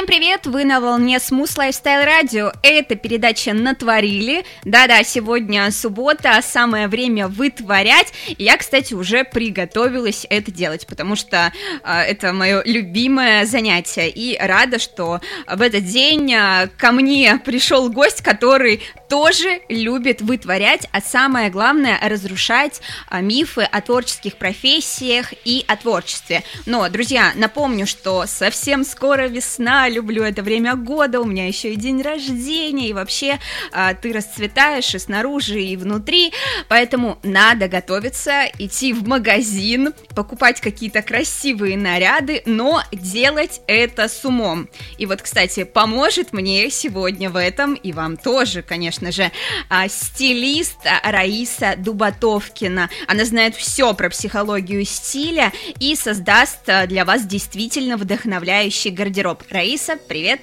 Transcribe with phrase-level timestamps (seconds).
[0.00, 0.46] Всем привет!
[0.46, 2.56] Вы на волне Smooth Lifestyle Radio.
[2.62, 4.46] Это передача «Натворили».
[4.64, 8.10] Да-да, сегодня суббота, самое время вытворять.
[8.38, 11.52] Я, кстати, уже приготовилась это делать, потому что
[11.84, 14.08] э, это мое любимое занятие.
[14.08, 20.88] И рада, что в этот день э, ко мне пришел гость, который тоже любит вытворять,
[20.92, 26.42] а самое главное разрушать э, мифы о творческих профессиях и о творчестве.
[26.64, 31.76] Но, друзья, напомню, что совсем скоро весна, люблю это время года, у меня еще и
[31.76, 33.38] день рождения, и вообще
[33.72, 36.32] а, ты расцветаешь и снаружи, и внутри,
[36.68, 44.68] поэтому надо готовиться, идти в магазин, покупать какие-то красивые наряды, но делать это с умом.
[44.98, 49.30] И вот, кстати, поможет мне сегодня в этом, и вам тоже, конечно же,
[49.68, 52.90] а, стилист Раиса Дубатовкина.
[53.06, 59.42] Она знает все про психологию стиля и создаст а, для вас действительно вдохновляющий гардероб.
[59.50, 60.40] Раиса Раиса, привет!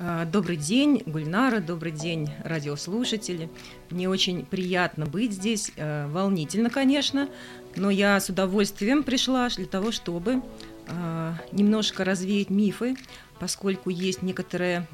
[0.00, 3.48] А, добрый день, Гульнара, добрый день, радиослушатели.
[3.90, 7.28] Мне очень приятно быть здесь, а, волнительно, конечно,
[7.76, 10.42] но я с удовольствием пришла для того, чтобы
[10.88, 12.96] а, немножко развеять мифы,
[13.38, 14.88] поскольку есть некоторое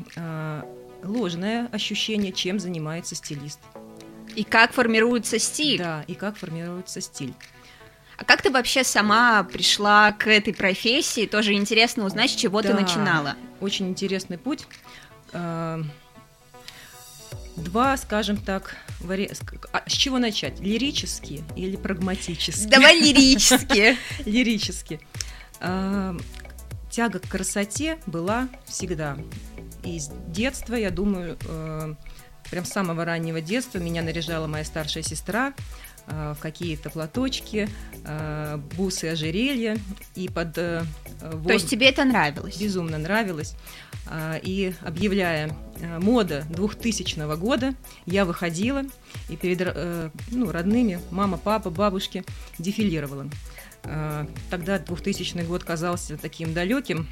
[1.02, 3.60] ложное ощущение, чем занимается стилист.
[4.36, 5.78] И как формируется стиль.
[5.78, 7.32] Да, и как формируется стиль.
[8.20, 11.24] А как ты вообще сама пришла к этой профессии?
[11.24, 13.34] Тоже интересно узнать, с чего да, ты начинала.
[13.62, 14.66] Очень интересный путь.
[15.32, 15.82] Э,
[17.56, 19.30] два, скажем так, вари...
[19.72, 20.60] А, с чего начать?
[20.60, 22.68] Лирически или прагматически?
[22.68, 23.96] Давай лирически.
[24.26, 25.00] Лирически.
[25.60, 26.14] Э,
[26.91, 29.16] тяга к красоте была всегда.
[29.82, 31.94] И с детства, я думаю, э,
[32.50, 35.54] прям с самого раннего детства меня наряжала моя старшая сестра.
[36.12, 37.69] Э, в какие-то платочки,
[38.04, 39.76] э, бусы, ожерелья.
[40.15, 40.82] И под э,
[41.21, 42.56] вот, То есть тебе это нравилось?
[42.59, 43.54] Безумно нравилось.
[44.43, 45.56] И объявляя
[45.99, 47.75] мода 2000 года,
[48.06, 48.82] я выходила
[49.28, 49.76] и перед
[50.32, 52.25] ну, родными, мама, папа, бабушки,
[52.59, 53.26] дефилировала.
[54.50, 57.06] Тогда 2000 год казался таким далеким,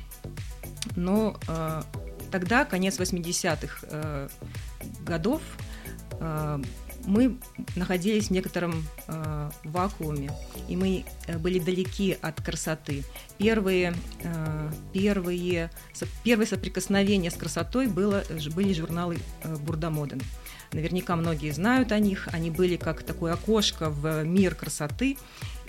[0.97, 1.37] но
[2.33, 4.29] тогда, конец 80-х
[5.05, 5.41] годов,
[7.09, 7.39] мы
[7.75, 10.31] находились в некотором э, вакууме,
[10.69, 13.03] и мы э, были далеки от красоты.
[13.39, 18.23] Первые, э, первые, со, первое соприкосновение с красотой было,
[18.55, 20.21] были журналы э, Бурдамоден.
[20.73, 22.29] Наверняка многие знают о них.
[22.33, 25.17] Они были как такое окошко в мир красоты.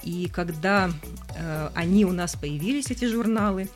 [0.04, 0.92] И когда
[1.36, 3.70] э, они у нас появились, эти журналы,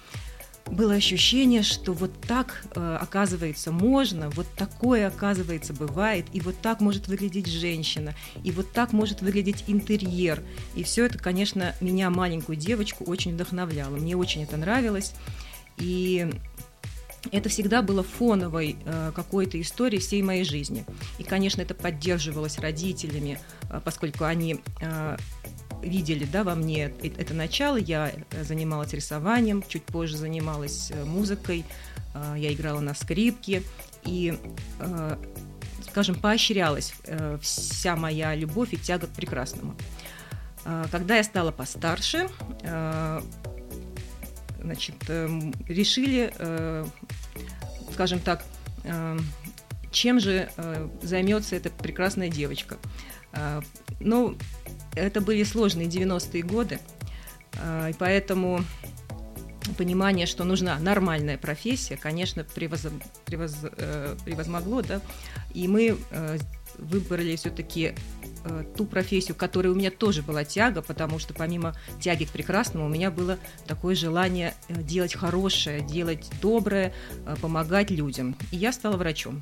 [0.66, 6.82] было ощущение, что вот так, э, оказывается, можно, вот такое, оказывается, бывает, и вот так
[6.82, 8.14] может выглядеть женщина,
[8.44, 10.42] и вот так может выглядеть интерьер.
[10.76, 13.96] И все это, конечно, меня, маленькую девочку, очень вдохновляло.
[13.98, 15.14] Мне очень это нравилось.
[15.78, 16.30] И
[17.32, 20.86] это всегда было фоновой э, какой-то историей всей моей жизни.
[21.18, 25.18] И, конечно, это поддерживалось родителями, э, поскольку они э,
[25.84, 27.78] видели да, во мне это начало.
[27.78, 31.66] Я э, занималась рисованием, чуть позже занималась э, музыкой,
[32.14, 33.64] э, я играла на скрипке.
[34.04, 34.38] И
[35.90, 36.94] скажем, поощрялась
[37.42, 39.78] вся моя любовь и тяга к прекрасному.
[40.92, 42.28] Когда я стала постарше,
[44.60, 44.96] значит,
[45.70, 46.34] решили,
[47.94, 48.44] скажем так,
[49.92, 50.50] чем же
[51.02, 52.78] займется эта прекрасная девочка.
[54.02, 54.36] Ну,
[54.96, 56.80] это были сложные 90-е годы,
[57.60, 58.64] а, и поэтому
[59.78, 62.88] понимание, что нужна нормальная профессия, конечно, превоз,
[63.26, 65.02] превоз, э, превозмогло, да,
[65.54, 66.38] и мы э,
[66.78, 67.96] выбрали все-таки
[68.44, 72.86] э, ту профессию, которой у меня тоже была тяга, потому что помимо тяги к прекрасному
[72.86, 76.94] у меня было такое желание делать хорошее, делать доброе,
[77.42, 78.36] помогать людям.
[78.52, 79.42] И я стала врачом.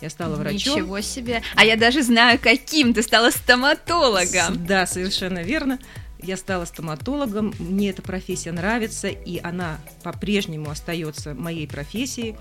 [0.00, 0.74] Я стала врачом.
[0.74, 1.42] Ничего себе.
[1.54, 4.66] А я даже знаю, каким ты стала стоматологом.
[4.66, 5.78] Да, совершенно верно.
[6.22, 12.36] Я стала стоматологом, мне эта профессия нравится, и она по-прежнему остается моей профессией.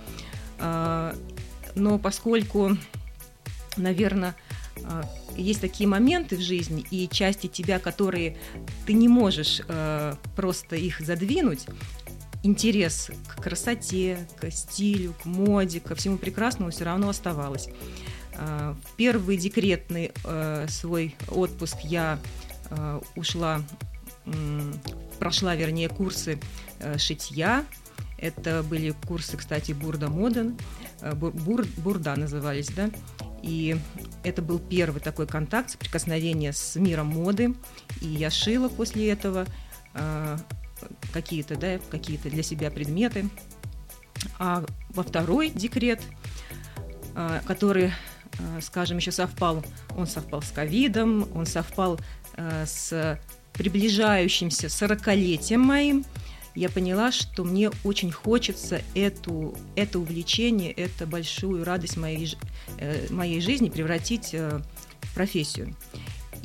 [0.60, 1.16] А,
[1.76, 2.78] но поскольку,
[3.76, 4.36] наверное,
[4.84, 5.04] а,
[5.36, 8.38] есть такие моменты в жизни и части тебя, которые
[8.86, 11.66] ты не можешь а, просто их задвинуть,
[12.46, 17.70] интерес к красоте, к стилю, к моде, ко всему прекрасному все равно оставалось.
[18.38, 22.20] А, первый декретный э, свой отпуск я
[22.70, 23.62] э, ушла,
[25.20, 26.40] прошла, вернее, курсы
[26.80, 27.64] э, шитья,
[28.18, 30.58] Это были курсы, кстати, Бурда Моден,
[31.14, 32.90] Бур, Бурда назывались, да,
[33.46, 33.78] и
[34.24, 37.54] это был первый такой контакт, соприкосновение с миром моды.
[38.02, 39.46] И я шила после этого
[39.94, 40.38] э,
[41.14, 43.30] какие-то, да, какие-то для себя предметы.
[44.40, 46.02] А во второй декрет,
[47.16, 47.92] э, который,
[48.40, 49.64] э, скажем, еще совпал,
[49.96, 52.00] он совпал с ковидом, он совпал
[52.38, 53.20] э, с
[53.54, 56.06] приближающимся сорокалетием моим,
[56.56, 62.34] я поняла, что мне очень хочется эту, это увлечение, эту большую радость моей,
[62.78, 64.62] э, моей жизни превратить э,
[65.02, 65.76] в профессию.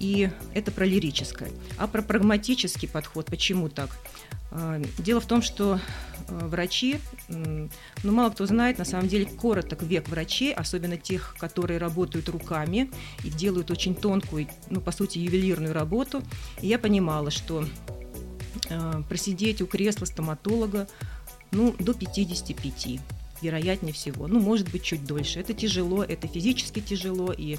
[0.00, 1.50] И это про лирическое.
[1.78, 3.90] А про прагматический подход, почему так?
[4.50, 5.78] Э, дело в том, что
[6.28, 6.98] врачи,
[7.28, 7.68] ну,
[8.02, 12.90] мало кто знает, на самом деле короток век врачей, особенно тех, которые работают руками
[13.24, 16.22] и делают очень тонкую, ну, по сути, ювелирную работу.
[16.60, 17.64] И я понимала, что
[18.68, 20.88] Э, просидеть у кресла стоматолога
[21.50, 23.00] ну, до 55,
[23.42, 24.26] вероятнее всего.
[24.28, 25.40] Ну, может быть, чуть дольше.
[25.40, 27.58] Это тяжело, это физически тяжело, и э,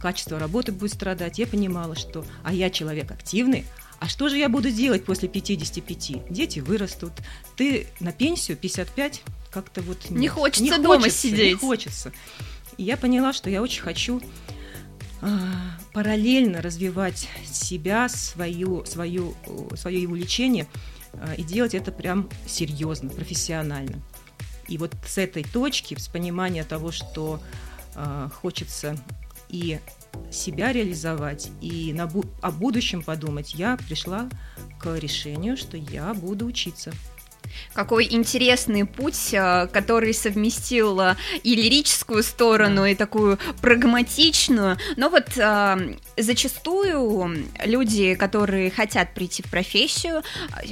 [0.00, 1.38] качество работы будет страдать.
[1.38, 3.64] Я понимала, что, а я человек активный,
[3.98, 6.30] а что же я буду делать после 55?
[6.30, 7.12] Дети вырастут.
[7.56, 10.10] Ты на пенсию 55 как-то вот...
[10.10, 11.52] Нет, не хочется не дома хочется, сидеть.
[11.52, 12.12] Не хочется.
[12.76, 14.20] И я поняла, что я очень хочу
[15.22, 19.34] а, параллельно развивать себя, свою, свою,
[19.74, 20.66] свое увлечение
[21.14, 24.02] а, и делать это прям серьезно, профессионально.
[24.68, 27.40] И вот с этой точки, с понимания того, что
[27.94, 28.98] э, хочется
[29.48, 29.78] и
[30.30, 34.28] себя реализовать, и на бу- о будущем подумать, я пришла
[34.78, 36.92] к решению, что я буду учиться.
[37.72, 44.78] Какой интересный путь, э, который совместил э, и лирическую сторону, и такую прагматичную.
[44.96, 50.22] Но вот э, зачастую люди, которые хотят прийти в профессию,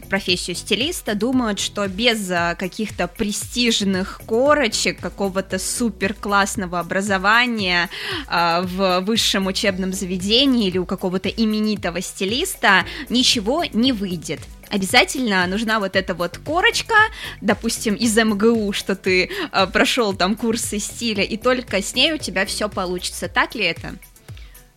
[0.08, 7.90] профессию стилиста, думают, что без каких-то престижных корочек, какого-то супер классного образования
[8.31, 14.40] в высшем учебном заведении или у какого-то именитого стилиста ничего не выйдет
[14.74, 16.94] обязательно нужна вот эта вот корочка,
[17.40, 22.18] допустим, из МГУ, что ты э, прошел там курсы стиля, и только с ней у
[22.18, 23.28] тебя все получится.
[23.28, 23.94] Так ли это?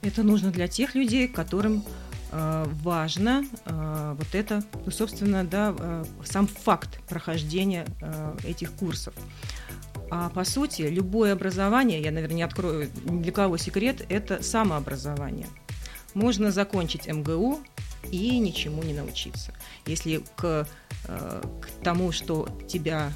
[0.04, 1.84] Это нужно для тех людей, которым
[2.32, 9.16] э, важно э, вот это, ну, собственно, да, э, сам факт прохождения э, этих курсов.
[10.12, 15.48] А по сути, любое образование, я, наверное, не открою ни для кого секрет, это самообразование.
[16.14, 17.62] Можно закончить МГУ,
[18.12, 19.54] и ничему не научиться.
[19.86, 20.68] Если к,
[21.08, 23.12] э, к тому, что тебя,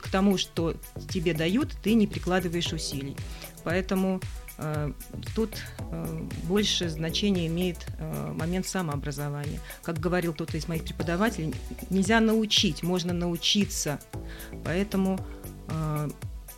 [0.00, 0.74] к тому, что
[1.08, 3.16] тебе дают, ты не прикладываешь усилий.
[3.64, 4.20] Поэтому
[4.58, 4.92] э,
[5.34, 7.86] тут э, больше значения имеет
[8.34, 9.60] момент самообразования.
[9.82, 11.54] Как говорил кто-то из моих преподавателей,
[11.90, 14.00] нельзя научить, можно научиться.
[14.64, 15.18] Поэтому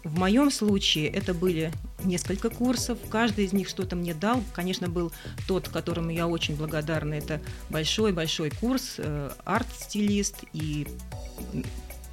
[0.04, 1.72] в моем случае это были
[2.04, 4.42] несколько курсов, каждый из них что-то мне дал.
[4.54, 5.12] Конечно, был
[5.46, 10.86] тот, которому я очень благодарна, это большой-большой курс э, арт-стилист, и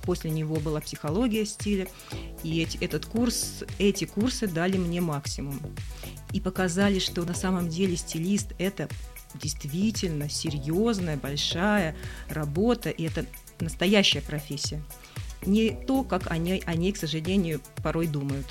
[0.03, 1.87] после него была психология стиля.
[2.43, 5.59] И эти, этот курс, эти курсы дали мне максимум.
[6.33, 8.89] И показали, что на самом деле стилист– это
[9.33, 11.95] действительно серьезная, большая
[12.29, 13.25] работа, и это
[13.59, 14.81] настоящая профессия
[15.45, 18.45] не то, как они, они, к сожалению, порой думают.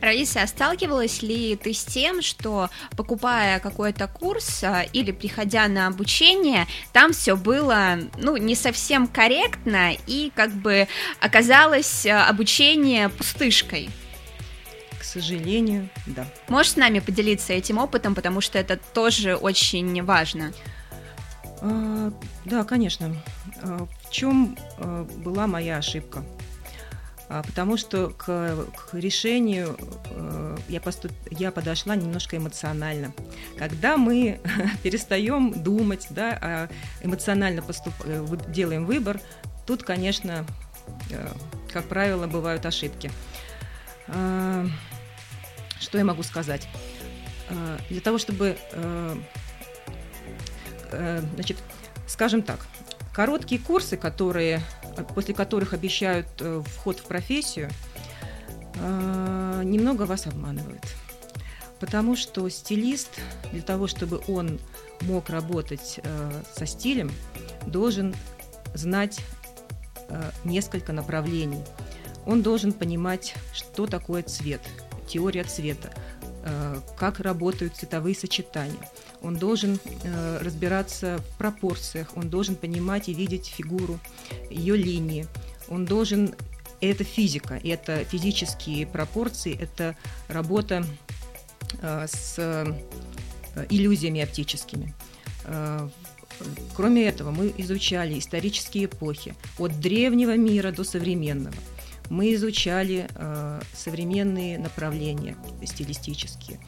[0.00, 5.86] Раиса, а сталкивалась ли ты с тем, что покупая какой-то курс а, или приходя на
[5.86, 10.86] обучение, там все было, ну, не совсем корректно и как бы
[11.20, 13.90] оказалось а, обучение пустышкой?
[14.98, 16.26] К сожалению, да.
[16.48, 20.52] Можешь с нами поделиться этим опытом, потому что это тоже очень важно.
[21.60, 22.12] А,
[22.44, 23.14] да, конечно.
[23.62, 26.24] А, в чем а, была моя ошибка?
[27.26, 29.78] Потому что к, к решению
[30.68, 33.14] я, поступ, я подошла немножко эмоционально.
[33.56, 34.40] Когда мы
[34.82, 36.68] перестаем думать, да,
[37.02, 39.22] эмоционально поступ, э, делаем выбор,
[39.66, 40.44] тут, конечно,
[41.72, 43.10] как правило, бывают ошибки.
[44.06, 44.68] Что
[45.94, 46.68] я могу сказать?
[47.88, 48.58] Для того, чтобы
[51.34, 51.56] значит,
[52.06, 52.66] скажем так,
[53.12, 54.60] короткие курсы, которые,
[55.14, 57.70] после которых обещают э, вход в профессию,
[58.76, 60.84] э, немного вас обманывают.
[61.80, 63.20] Потому что стилист,
[63.52, 64.58] для того, чтобы он
[65.02, 66.00] мог работать
[66.56, 67.10] со стилем,
[67.66, 68.14] должен
[68.72, 69.20] знать
[70.44, 71.62] несколько направлений.
[72.24, 74.62] Он должен понимать, что такое цвет,
[75.06, 75.92] теория цвета,
[76.96, 78.90] как работают цветовые сочетания–
[79.24, 83.98] он должен э, разбираться в пропорциях, он должен понимать и видеть фигуру,
[84.50, 85.26] ее линии,
[85.68, 86.34] он должен
[86.80, 89.96] это физика, это физические пропорции, это
[90.28, 90.84] работа
[91.80, 92.66] э, с э,
[93.70, 94.94] иллюзиями оптическими.
[95.44, 95.88] Э,
[96.76, 101.56] кроме этого, мы изучали исторические эпохи от древнего мира до современного.
[102.10, 103.08] Мы изучали
[103.72, 106.60] современные направления стилистические.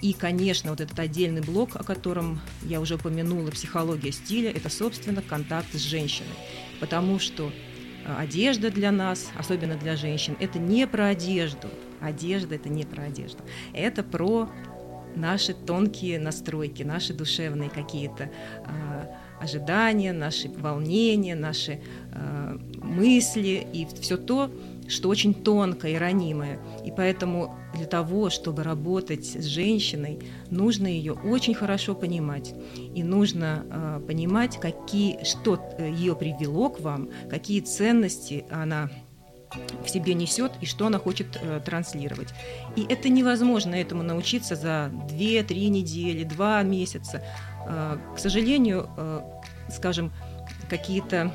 [0.00, 5.22] И, конечно, вот этот отдельный блок, о котором я уже упомянула, психология стиля, это, собственно,
[5.22, 6.34] контакт с женщиной.
[6.80, 7.50] Потому что
[8.04, 11.68] Э, одежда для нас, особенно для женщин, это не про одежду.
[12.00, 13.42] Одежда это не про одежду.
[13.72, 14.50] Это про
[15.16, 18.30] наши тонкие настройки, наши душевные какие-то
[18.66, 19.06] э,
[19.44, 21.80] ожидания, наши волнения, наши
[22.12, 24.50] э, мысли и все то,
[24.88, 26.58] что очень тонкое и ранимое.
[26.84, 30.18] И поэтому для того, чтобы работать с женщиной,
[30.50, 32.54] нужно ее очень хорошо понимать.
[32.94, 38.90] И нужно э, понимать, какие, что э, ее привело к вам, какие ценности она
[39.84, 42.28] в себе несет и что она хочет э, транслировать.
[42.76, 47.22] И это невозможно этому научиться за 2-3 недели, 2 месяца.
[47.66, 49.20] Э, к сожалению, э,
[49.68, 50.12] скажем,
[50.68, 51.32] какие-то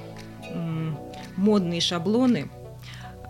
[1.36, 2.50] модные шаблоны–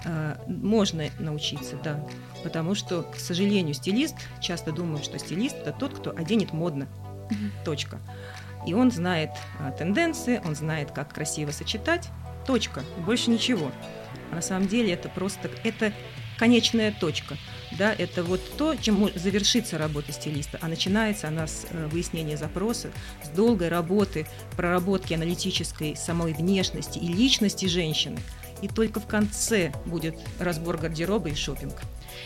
[0.05, 2.03] Э, можно научиться, да.
[2.43, 6.87] Потому что, к сожалению, стилист, часто думаю, что стилист это тот, кто оденет модно.
[7.65, 7.99] Точка.
[8.65, 12.09] И он знает а, тенденции, он знает, как красиво сочетать.
[12.45, 12.81] Точка.
[13.05, 13.71] больше ничего.
[14.31, 15.91] А на самом деле это просто это
[16.39, 17.37] конечная точка.
[17.77, 20.57] Да, это вот то, чем завершится работа стилиста.
[20.61, 22.89] А начинается она с э, выяснения запроса,
[23.23, 28.17] с долгой работы, проработки аналитической самой внешности и личности женщины–
[28.61, 31.75] и только в конце будет разбор гардероба и шопинг.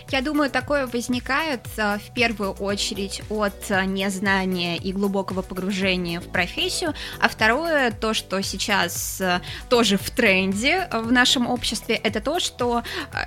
[0.09, 6.27] Я думаю, такое возникает а, в первую очередь от а, незнания и глубокого погружения в
[6.27, 12.39] профессию, а второе, то, что сейчас а, тоже в тренде в нашем обществе, это то,
[12.39, 12.83] что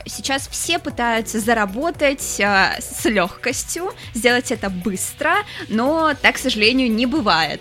[0.06, 5.34] сейчас все пытаются заработать с легкостью, сделать это быстро,
[5.68, 7.60] но так, к сожалению, не бывает.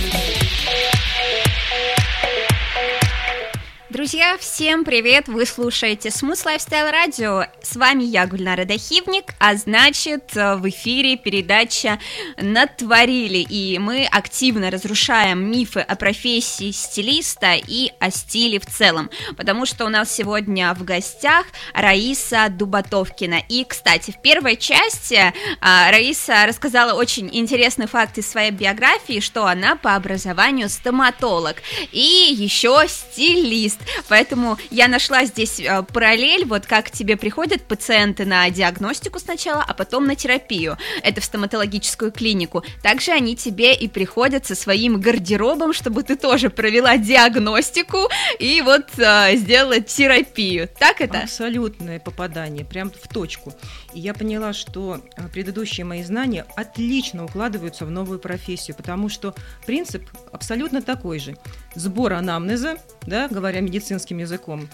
[3.91, 5.27] Друзья, всем привет!
[5.27, 7.45] Вы слушаете Smooth Lifestyle Radio.
[7.61, 11.99] С вами я, Гульнара Дахивник, а значит, в эфире передача
[12.37, 13.39] «Натворили».
[13.39, 19.09] И мы активно разрушаем мифы о профессии стилиста и о стиле в целом.
[19.35, 23.43] Потому что у нас сегодня в гостях Раиса Дубатовкина.
[23.49, 29.45] И, кстати, в первой части а, Раиса рассказала очень интересный факт из своей биографии, что
[29.47, 31.57] она по образованию стоматолог
[31.91, 33.80] и еще стилист.
[34.07, 39.73] Поэтому я нашла здесь э, параллель, вот как тебе приходят пациенты на диагностику сначала, а
[39.73, 40.77] потом на терапию.
[41.03, 42.63] Это в стоматологическую клинику.
[42.81, 48.09] Также они тебе и приходят со своим гардеробом, чтобы ты тоже провела диагностику
[48.39, 50.69] и вот э, сделала терапию.
[50.79, 51.19] Так это?
[51.19, 53.53] Абсолютное попадание, прям в точку.
[53.93, 59.35] И я поняла, что э, предыдущие мои знания отлично укладываются в новую профессию, потому что
[59.65, 61.37] принцип абсолютно такой же.
[61.75, 64.67] Сбор анамнеза, да, говоря медицинским языком,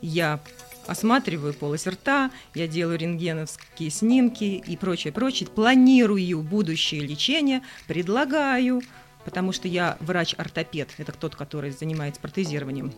[0.00, 0.40] я
[0.86, 8.82] осматриваю полость рта, я делаю рентгеновские снимки и прочее, прочее, планирую будущее лечение, предлагаю,
[9.24, 12.92] потому что я врач-ортопед, это тот, который занимается протезированием.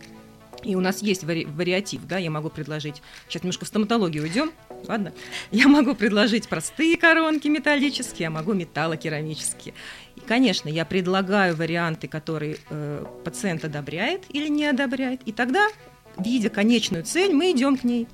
[0.67, 4.51] И у нас есть вари- вариатив, да, я могу предложить, сейчас немножко в стоматологию уйдем,
[4.85, 5.13] ладно,
[5.49, 9.73] я могу предложить простые коронки металлические, я могу металлокерамические.
[10.17, 15.69] И, конечно, я предлагаю варианты, которые э, пациент одобряет или не одобряет, и тогда,
[16.17, 18.05] видя конечную цель, мы идем к ней.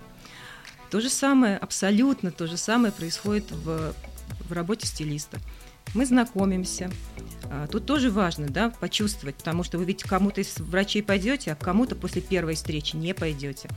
[0.92, 3.96] То же самое, абсолютно то же самое происходит в,
[4.48, 5.40] в работе стилиста.
[5.94, 6.92] Мы знакомимся.
[7.50, 11.56] А, тут тоже важно, да, почувствовать, потому что вы ведь кому-то из врачей пойдете, а
[11.56, 13.70] кому-то после первой встречи не пойдете.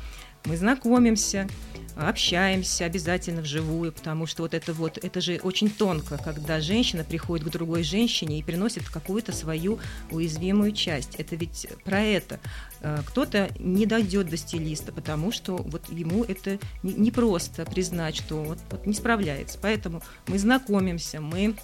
[0.46, 1.48] Мы знакомимся,
[1.96, 7.48] общаемся обязательно вживую, потому что вот это вот, это же очень тонко, когда женщина приходит
[7.48, 11.16] к другой женщине и приносит какую-то свою уязвимую часть.
[11.16, 12.38] Это ведь про это.
[12.80, 18.36] А, кто-то не дойдет до стилиста, потому что вот ему это не просто признать, что
[18.36, 19.58] вот, вот не справляется.
[19.60, 21.56] Поэтому мы знакомимся, мы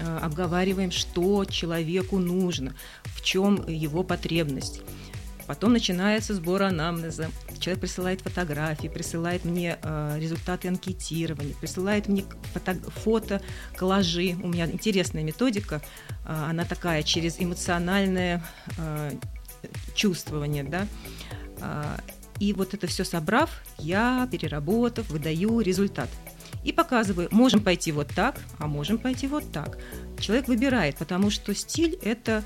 [0.00, 4.82] обговариваем, что человеку нужно, в чем его потребность.
[5.46, 7.30] Потом начинается сбор анамнеза.
[7.58, 13.42] Человек присылает фотографии, присылает мне э, результаты анкетирования, присылает мне фото, фото,
[13.76, 14.36] коллажи.
[14.42, 15.82] У меня интересная методика.
[16.24, 18.42] Э, она такая через эмоциональное
[18.78, 19.12] э,
[19.94, 20.64] чувствование.
[20.64, 20.86] Да?
[21.60, 21.98] Э,
[22.38, 26.08] и вот это все собрав, я, переработав, выдаю результат.
[26.64, 29.78] И показываю, можем пойти вот так, а можем пойти вот так.
[30.18, 32.44] Человек выбирает, потому что стиль это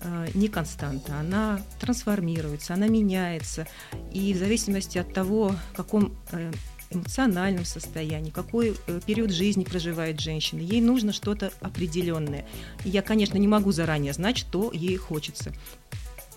[0.00, 3.66] э, не константа, она трансформируется, она меняется,
[4.12, 6.52] и в зависимости от того, в каком э,
[6.90, 10.60] эмоциональном состоянии, какой э, период жизни проживает женщина.
[10.60, 12.46] Ей нужно что-то определенное.
[12.84, 15.52] И я, конечно, не могу заранее знать, что ей хочется.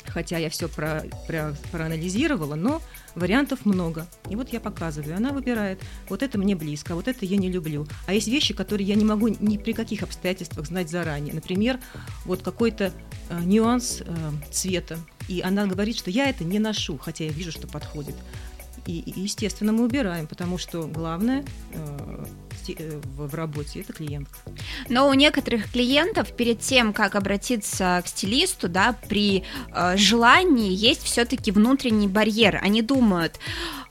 [0.06, 2.82] Хотя я все про, про, проанализировала, но
[3.16, 4.08] вариантов много.
[4.30, 7.88] И вот я показываю, она выбирает, вот это мне близко, вот это я не люблю.
[8.08, 11.34] А есть вещи, которые я не могу ни при каких обстоятельствах знать заранее.
[11.34, 11.80] Например,
[12.26, 12.92] вот какой-то
[13.30, 14.98] э, нюанс э, цвета.
[15.28, 18.16] И она говорит, что я это не ношу, хотя я вижу, что подходит.
[18.88, 22.26] И, естественно, мы убираем, потому что главное э,
[22.80, 24.38] в работе это клиентка.
[24.90, 31.04] Но у некоторых клиентов перед тем, как обратиться к стилисту, да, при э, желании есть
[31.04, 32.60] все-таки внутренний барьер.
[32.62, 33.40] Они думают,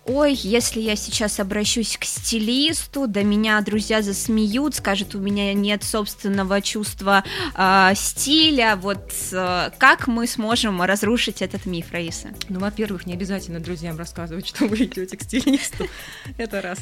[0.07, 5.85] ой, если я сейчас обращусь к стилисту, да меня друзья засмеют, скажут, у меня нет
[5.85, 12.30] собственного чувства э, стиля, вот э, как мы сможем разрушить этот миф, Раиса?
[12.49, 15.87] Ну, во-первых, не обязательно друзьям рассказывать, что вы идете к стилисту,
[16.38, 16.78] это раз.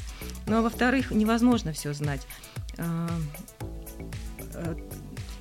[0.46, 2.22] Ну, а во-вторых, невозможно все знать.
[2.78, 3.08] А,
[4.54, 4.74] э,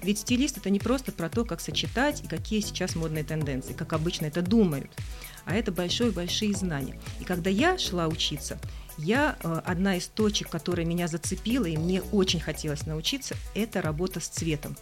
[0.01, 3.93] ведь стилист это не просто про то, как сочетать и какие сейчас модные тенденции, как
[3.93, 4.89] обычно это думают
[5.47, 6.99] а это большие-большие знания.
[7.19, 8.59] И когда я шла учиться,
[8.97, 14.19] я э, одна из точек, которая меня зацепила, и мне очень хотелось научиться, это работа
[14.19, 14.75] с цветом.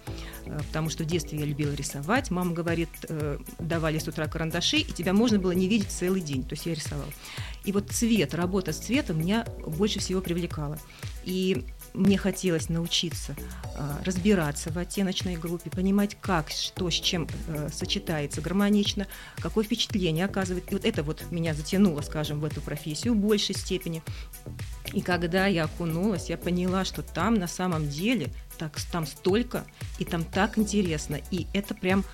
[0.45, 2.31] Э, потому что в детстве я любила рисовать.
[2.31, 6.43] Мама говорит, э, давали с утра карандаши, и тебя можно было не видеть целый день.
[6.43, 7.11] То есть я рисовала.
[7.65, 10.79] И вот цвет, работа с цветом меня больше всего привлекала.
[11.25, 11.65] И
[11.95, 13.35] мне хотелось научиться
[13.75, 20.25] э, разбираться в оттеночной группе, понимать, как, что с чем э, сочетается гармонично, какое впечатление
[20.25, 20.71] оказывает.
[20.71, 24.03] И вот это вот меня затянуло, скажем, в эту профессию в большей степени.
[24.93, 29.65] И когда я окунулась, я поняла, что там на самом деле так, там столько,
[29.99, 32.05] и там так интересно, и это прям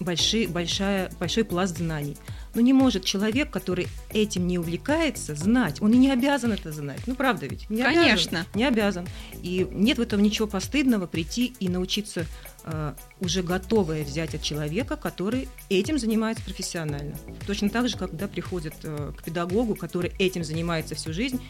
[0.00, 2.16] большой, большая, большой пласт знаний.
[2.54, 5.80] Но не может человек, который этим не увлекается, знать.
[5.82, 7.00] Он и не обязан это знать.
[7.06, 7.68] Ну, правда ведь?
[7.70, 8.40] Не Конечно.
[8.40, 9.08] Обязан, не обязан.
[9.42, 12.26] И нет в этом ничего постыдного прийти и научиться
[12.64, 17.14] э, уже готовое взять от человека, который этим занимается профессионально.
[17.46, 21.40] Точно так же, когда приходит э, к педагогу, который этим занимается всю жизнь,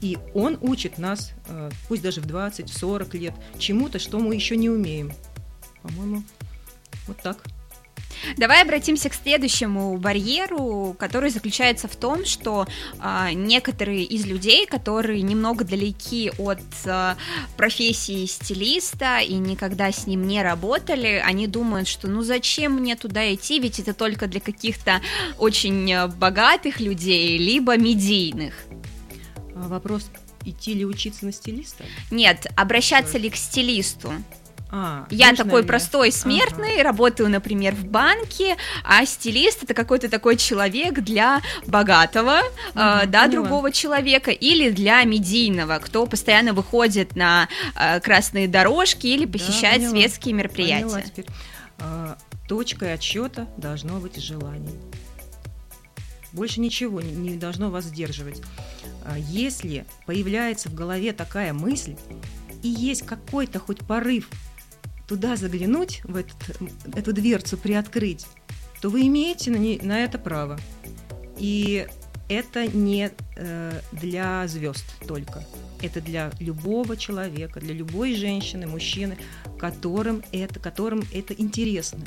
[0.00, 4.70] и он учит нас, э, пусть даже в 20-40 лет, чему-то, что мы еще не
[4.70, 5.12] умеем.
[5.82, 6.22] По-моему,
[7.06, 7.38] вот так.
[8.36, 12.66] Давай обратимся к следующему барьеру, который заключается в том, что
[12.98, 17.16] а, некоторые из людей, которые немного далеки от а,
[17.56, 23.34] профессии стилиста и никогда с ним не работали, они думают, что ну зачем мне туда
[23.34, 25.00] идти, ведь это только для каких-то
[25.38, 28.54] очень богатых людей, либо медийных.
[29.54, 30.10] А вопрос
[30.44, 31.84] идти ли учиться на стилиста?
[32.10, 34.12] Нет, обращаться ли к стилисту?
[34.74, 35.66] А, я такой ли?
[35.66, 36.84] простой смертный, ага.
[36.84, 42.38] работаю, например, в банке, а стилист это какой-то такой человек для богатого,
[42.74, 43.28] ага, э, да, поняла.
[43.28, 49.90] другого человека, или для медийного, кто постоянно выходит на э, красные дорожки или посещает да,
[49.90, 50.84] светские мероприятия.
[50.84, 51.26] Поняла теперь.
[51.78, 52.16] А,
[52.48, 54.80] точкой отсчета должно быть желание.
[56.32, 58.40] Больше ничего не, не должно вас сдерживать.
[59.04, 61.94] А, если появляется в голове такая мысль,
[62.62, 64.30] и есть какой-то хоть порыв
[65.12, 66.56] туда заглянуть, в этот,
[66.96, 68.26] эту дверцу приоткрыть,
[68.80, 70.58] то вы имеете на, не, на это право.
[71.36, 71.86] И
[72.30, 75.44] это не э, для звезд только.
[75.82, 79.18] Это для любого человека, для любой женщины, мужчины,
[79.58, 82.00] которым это, которым это интересно.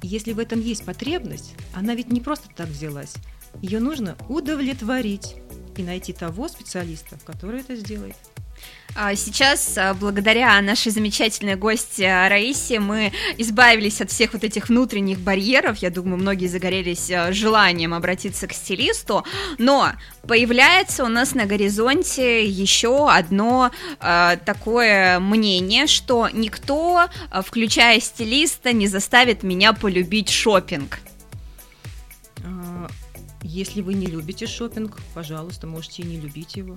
[0.00, 3.16] И если в этом есть потребность, она ведь не просто так взялась.
[3.60, 5.34] Ее нужно удовлетворить
[5.76, 8.16] и найти того специалиста, который это сделает.
[8.98, 14.70] А сейчас, а, благодаря нашей замечательной гости а, Раисе, мы избавились от всех вот этих
[14.70, 15.76] внутренних барьеров.
[15.78, 19.22] Я думаю, многие загорелись желанием обратиться к стилисту.
[19.58, 19.92] Но
[20.26, 27.08] появляется у нас на горизонте еще одно э, такое мнение, что никто,
[27.44, 31.00] включая стилиста, не заставит меня полюбить шопинг.
[33.42, 36.76] Если вы не любите шопинг, пожалуйста, можете и не любить его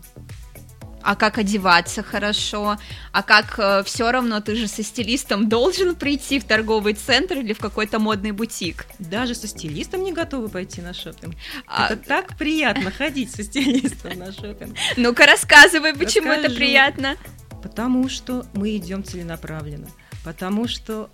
[1.04, 2.78] а как одеваться хорошо,
[3.12, 7.54] а как э, все равно ты же со стилистом должен прийти в торговый центр или
[7.54, 8.86] в какой-то модный бутик.
[9.00, 11.36] Даже со стилистом не готовы пойти на шопинг.
[11.68, 11.88] А...
[11.88, 14.76] Это так приятно ходить со стилистом на шопинг.
[14.98, 16.48] Ну-ка рассказывай, почему Расскажу.
[16.48, 17.18] это приятно.
[17.62, 19.88] Потому что мы идем целенаправленно.
[20.24, 21.10] Потому что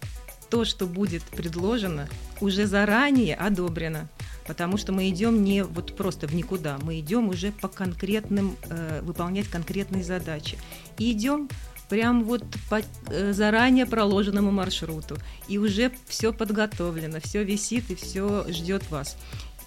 [0.50, 2.08] то, что будет предложено,
[2.40, 4.08] уже заранее одобрено.
[4.48, 9.02] Потому что мы идем не вот просто в никуда, мы идем уже по конкретным, э,
[9.02, 10.58] выполнять конкретные задачи.
[10.98, 11.50] И идем
[11.90, 15.18] прям вот по э, заранее проложенному маршруту.
[15.48, 19.18] И уже все подготовлено, все висит и все ждет вас.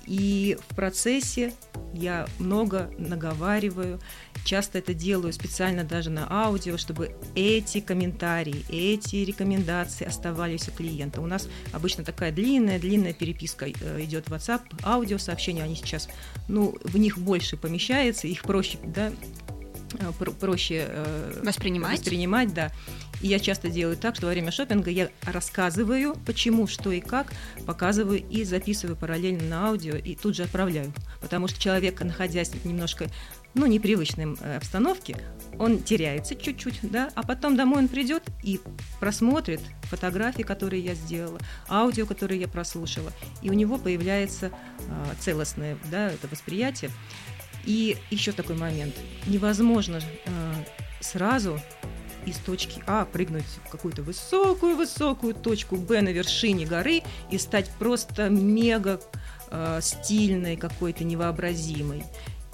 [0.09, 1.53] И в процессе
[1.93, 4.01] я много наговариваю,
[4.45, 11.21] часто это делаю специально даже на аудио, чтобы эти комментарии, эти рекомендации оставались у клиента.
[11.21, 16.09] У нас обычно такая длинная-длинная переписка э, идет в WhatsApp, аудио сообщения, они сейчас,
[16.49, 19.13] ну, в них больше помещается, их проще, да,
[20.41, 21.99] проще э, воспринимать.
[21.99, 22.71] воспринимать, да.
[23.21, 27.33] И я часто делаю так, что во время шопинга я рассказываю, почему, что и как,
[27.67, 30.93] показываю и записываю параллельно на аудио и тут же отправляю.
[31.21, 33.07] Потому что человек, находясь немножко
[33.55, 35.17] ну, непривычной э, обстановке,
[35.59, 38.61] он теряется чуть-чуть, да, а потом домой он придет и
[39.01, 45.77] просмотрит фотографии, которые я сделала, аудио, которые я прослушала, и у него появляется э, целостное,
[45.91, 46.91] да, это восприятие.
[47.65, 48.95] И еще такой момент.
[49.27, 50.55] Невозможно э,
[51.01, 51.61] сразу
[52.27, 58.29] из точки А прыгнуть в какую-то высокую-высокую точку Б на вершине горы и стать просто
[58.29, 59.01] мега
[59.51, 62.05] э, стильной, какой-то невообразимой.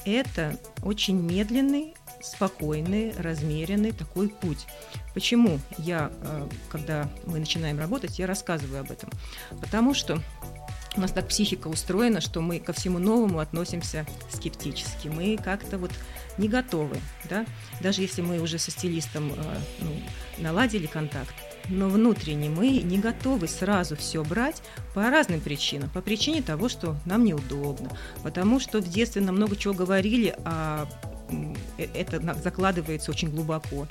[0.05, 4.67] Это очень медленный, спокойный, размеренный такой путь.
[5.15, 9.11] Почему я, э, когда мы начинаем работать, я рассказываю об этом?
[9.61, 10.21] Потому что
[10.97, 15.09] у нас так психика устроена, что мы ко всему новому относимся скептически.
[15.09, 15.91] Мы как-то вот
[16.39, 16.97] не готовы,
[17.29, 17.47] да,
[17.81, 19.91] даже если мы уже со стилистом э, ну,
[20.39, 21.35] наладили контакт,
[21.69, 24.63] но внутренне мы не готовы сразу все брать
[24.95, 25.91] по разным причинам.
[25.91, 27.91] По причине того, что нам неудобно,
[28.23, 30.89] потому что в детстве нам много чего говорили, а
[31.79, 33.87] э, это закладывается очень глубоко.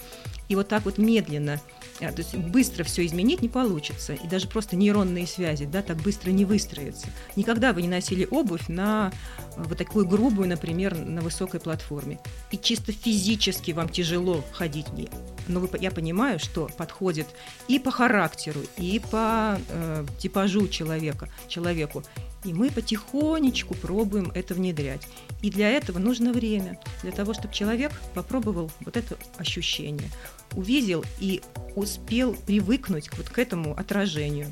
[0.53, 1.59] И вот так вот медленно
[1.99, 4.13] а, то есть быстро все изменить не получится.
[4.13, 7.07] И даже просто нейронные связи да, так быстро не выстроятся.
[7.35, 9.11] Никогда вы не носили обувь на
[9.55, 12.19] э, вот такую грубую, например, на высокой платформе.
[12.51, 15.09] И чисто физически вам тяжело ходить в ней.
[15.47, 17.25] Но вы, я понимаю, что подходит
[17.67, 22.03] и по характеру, и по э, типажу человека, человеку.
[22.43, 25.07] И мы потихонечку пробуем это внедрять.
[25.41, 30.09] И для этого нужно время, для того, чтобы человек попробовал вот это ощущение,
[30.55, 31.41] увидел и
[31.75, 34.47] успел привыкнуть вот к этому отражению.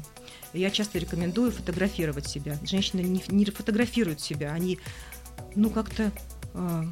[0.53, 2.57] Я часто рекомендую фотографировать себя.
[2.63, 4.79] Женщины не, не фотографируют себя, они,
[5.55, 6.11] ну, как-то,
[6.53, 6.83] э,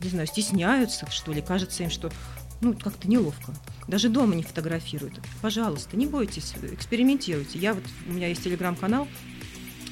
[0.00, 2.12] не знаю, стесняются, что ли, кажется им, что,
[2.60, 3.54] ну, как-то неловко.
[3.88, 5.20] Даже дома не фотографируют.
[5.42, 7.58] Пожалуйста, не бойтесь, экспериментируйте.
[7.58, 9.08] Я вот, у меня есть телеграм-канал,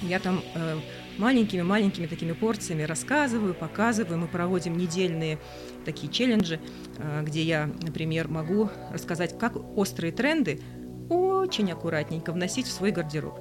[0.03, 0.81] я там э,
[1.19, 4.19] маленькими-маленькими такими порциями рассказываю, показываю.
[4.19, 5.39] Мы проводим недельные
[5.85, 6.61] такие челленджи,
[6.99, 10.61] э, где я, например, могу рассказать, как острые тренды
[11.09, 13.39] очень аккуратненько вносить в свой гардероб.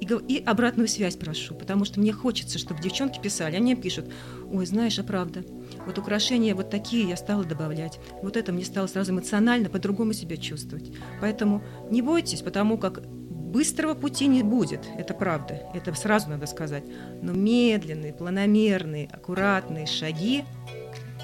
[0.00, 3.56] И, обратную связь прошу, потому что мне хочется, чтобы девчонки писали.
[3.56, 4.06] Они мне пишут,
[4.50, 5.44] ой, знаешь, а правда,
[5.86, 7.98] вот украшения вот такие я стала добавлять.
[8.22, 10.92] Вот это мне стало сразу эмоционально по-другому себя чувствовать.
[11.20, 13.02] Поэтому не бойтесь, потому как
[13.48, 16.84] Быстрого пути не будет, это правда, это сразу надо сказать.
[17.22, 20.44] Но медленные, планомерные, аккуратные шаги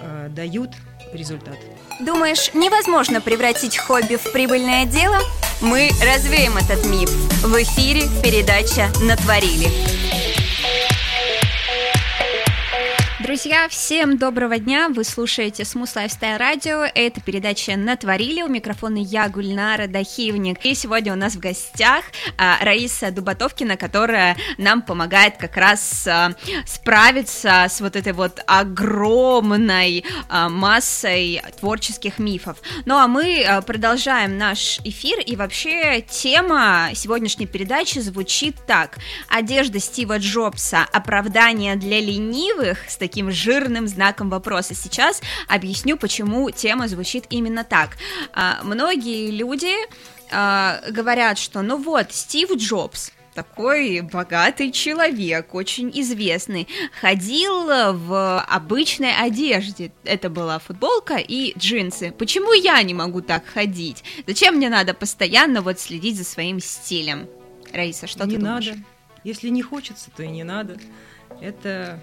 [0.01, 0.71] э, дают
[1.13, 1.59] результат.
[2.01, 5.19] Думаешь, невозможно превратить хобби в прибыльное дело?
[5.61, 7.11] Мы развеем этот миф.
[7.45, 10.04] В эфире передача «Натворили».
[13.25, 14.91] Друзья, всем доброго дня!
[14.91, 16.87] Вы слушаете Smooth Lifestyle Radio.
[16.95, 18.43] Это передача «Натворили».
[18.43, 20.63] У микрофона я, Гульнара Дахивник.
[20.63, 22.05] И сегодня у нас в гостях
[22.37, 26.35] а, Раиса Дубатовкина, которая нам помогает как раз а,
[26.67, 32.59] справиться с вот этой вот огромной а, массой творческих мифов.
[32.85, 35.19] Ну а мы продолжаем наш эфир.
[35.21, 38.99] И вообще тема сегодняшней передачи звучит так.
[39.31, 44.75] Одежда Стива Джобса «Оправдание для ленивых» с таким таким жирным знаком вопроса.
[44.75, 47.91] Сейчас объясню, почему тема звучит именно так.
[48.33, 49.73] А, многие люди
[50.33, 56.67] а, говорят, что ну вот, Стив Джобс, такой богатый человек, очень известный,
[57.01, 59.93] ходил в обычной одежде.
[60.03, 62.11] Это была футболка и джинсы.
[62.11, 64.03] Почему я не могу так ходить?
[64.27, 67.29] Зачем мне надо постоянно вот следить за своим стилем?
[67.73, 68.67] Раиса, что не ты думаешь?
[68.67, 68.81] надо.
[69.23, 70.79] Если не хочется, то и не надо.
[71.41, 72.01] Это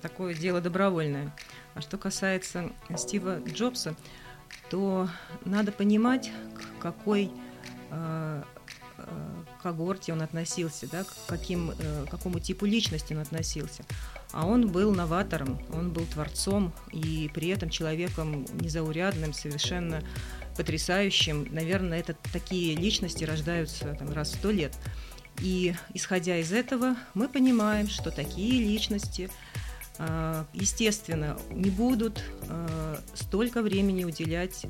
[0.00, 1.34] такое дело добровольное.
[1.74, 3.94] А что касается Стива Джобса,
[4.70, 5.08] то
[5.44, 7.30] надо понимать, к какой
[7.90, 8.42] э,
[8.98, 9.02] э,
[9.62, 13.84] когорте он относился, да, к каким, э, какому типу личности он относился.
[14.32, 20.02] А он был новатором, он был творцом и при этом человеком незаурядным, совершенно
[20.56, 21.48] потрясающим.
[21.50, 24.76] Наверное, это такие личности рождаются там, раз в сто лет.
[25.40, 29.30] И исходя из этого, мы понимаем, что такие личности,
[30.52, 34.66] естественно, не будут э, столько времени уделять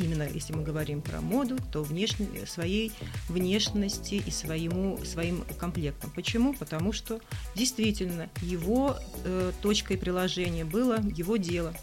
[0.00, 2.92] именно если мы говорим про моду, то внешне, своей
[3.28, 6.10] внешности и своему, своим комплектом.
[6.10, 6.54] Почему?
[6.54, 7.20] Потому что
[7.54, 11.74] действительно его э, точкой приложения было его дело.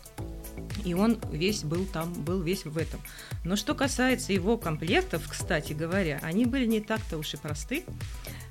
[0.83, 2.99] И он весь был там, был весь в этом.
[3.43, 7.83] Но что касается его комплектов, кстати говоря, они были не так-то уж и просты,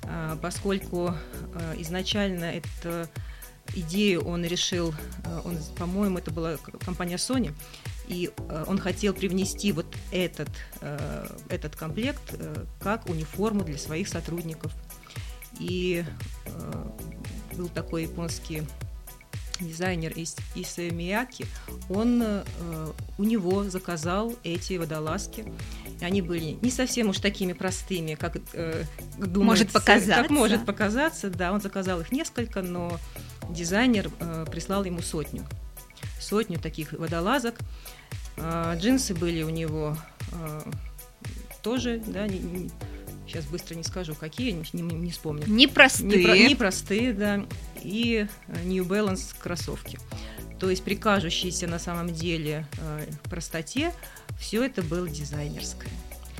[0.03, 1.13] а, поскольку
[1.77, 3.09] изначально это
[3.75, 7.53] идею он решил, а, он, по-моему, это была компания Sony,
[8.07, 8.31] и
[8.67, 10.47] он хотел привнести вот этот,
[11.49, 12.21] этот комплект
[12.79, 14.71] как униформу для своих сотрудников.
[15.59, 16.05] И
[17.57, 18.63] был такой японский
[19.59, 21.45] дизайнер из Иса Мияки,
[21.89, 22.43] он э,
[23.17, 25.45] у него заказал эти водолазки.
[25.99, 28.83] И они были не совсем уж такими простыми, как э,
[29.17, 30.21] думается, может показаться.
[30.21, 31.51] Как может показаться, да.
[31.51, 32.99] Он заказал их несколько, но
[33.49, 35.43] дизайнер э, прислал ему сотню.
[36.19, 37.55] Сотню таких водолазок.
[38.37, 39.97] Э, джинсы были у него
[40.31, 40.61] э,
[41.61, 42.71] тоже, да, не, не,
[43.27, 45.43] сейчас быстро не скажу, какие, не, не, не вспомню.
[45.47, 46.49] Непростые.
[46.49, 47.45] Непростые, да
[47.87, 48.27] и
[48.65, 49.99] New Balance кроссовки.
[50.59, 53.93] То есть при кажущейся на самом деле э, простоте
[54.39, 55.91] все это было дизайнерское.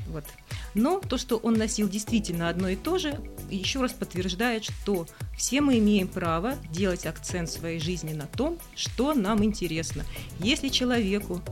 [0.08, 0.24] Вот.
[0.74, 3.18] Но то, что он носил действительно одно и то же,
[3.50, 9.14] еще раз подтверждает, что все мы имеем право делать акцент своей жизни на том, что
[9.14, 10.04] нам интересно.
[10.40, 11.42] Если человеку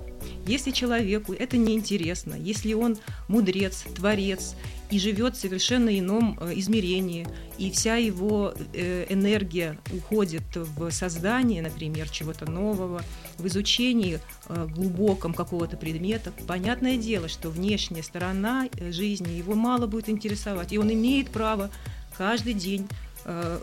[0.47, 2.97] если человеку это неинтересно, если он
[3.29, 4.55] мудрец, творец
[4.91, 7.27] и живет в совершенно ином э, измерении,
[7.59, 13.03] и вся его э, энергия уходит в создание, например, чего-то нового,
[13.39, 20.09] в изучении э, глубоком какого-то предмета, понятное дело, что внешняя сторона жизни его мало будет
[20.09, 21.71] интересовать, и он имеет право
[22.17, 22.89] каждый день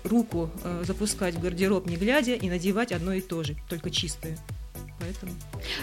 [0.04, 0.52] руку
[0.84, 4.38] запускать в гардероб не глядя и надевать одно и то же, только чистое
[5.04, 5.34] поэтому.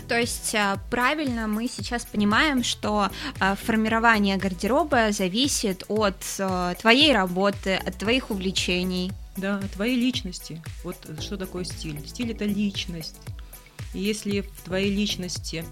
[0.08, 7.12] То есть а, правильно мы сейчас понимаем, что а, формирование гардероба зависит от а, твоей
[7.12, 9.12] работы, от твоих увлечений.
[9.36, 10.62] Да, от твоей личности.
[10.84, 12.00] Вот что такое стиль?
[12.06, 13.16] Стиль это личность.
[13.94, 15.64] И если в твоей личности